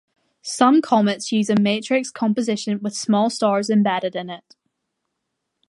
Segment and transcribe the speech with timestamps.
[0.41, 4.55] Some comets use a matrix composition with small stars embedded in it.